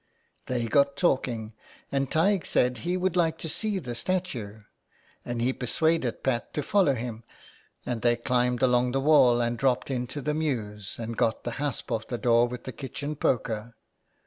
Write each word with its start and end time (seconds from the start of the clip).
They 0.47 0.65
got 0.65 0.97
talking, 0.97 1.53
and 1.91 2.09
Taigdh 2.09 2.43
said 2.47 2.79
he 2.79 2.97
would 2.97 3.15
like 3.15 3.37
to 3.37 3.47
see 3.47 3.77
the 3.77 3.93
statue, 3.93 4.61
and 5.23 5.43
he 5.43 5.53
persuaded 5.53 6.23
Pat 6.23 6.55
to 6.55 6.63
follow 6.63 6.95
him, 6.95 7.23
and 7.85 8.01
they 8.01 8.15
climbed 8.15 8.63
along 8.63 8.93
the 8.93 8.99
wall 8.99 9.41
and 9.41 9.59
dropped 9.59 9.91
into 9.91 10.19
the 10.19 10.33
mews, 10.33 10.95
and 10.97 11.17
got 11.17 11.43
the 11.43 11.51
hasp 11.61 11.91
off 11.91 12.07
the 12.07 12.17
door 12.17 12.47
with 12.47 12.63
the 12.63 12.71
kitchen 12.71 13.15
poker." 13.15 13.75